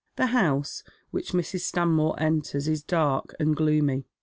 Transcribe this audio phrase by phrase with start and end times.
[0.15, 0.81] The house
[1.11, 1.59] which Mrs.
[1.59, 4.07] Stanmore enters is dark and gloomy.